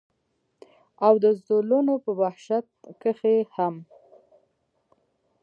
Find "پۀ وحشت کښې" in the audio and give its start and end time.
2.03-3.35